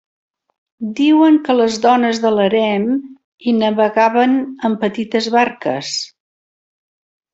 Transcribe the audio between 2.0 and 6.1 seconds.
de l'harem hi navegaven amb petites barques.